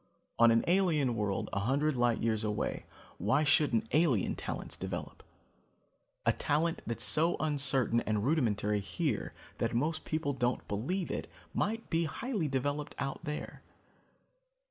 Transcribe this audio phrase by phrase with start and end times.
[0.39, 2.85] On an alien world a hundred light years away,
[3.19, 5.21] why shouldn't alien talents develop?
[6.25, 11.87] A talent that's so uncertain and rudimentary here that most people don't believe it, might
[11.91, 13.61] be highly developed out there.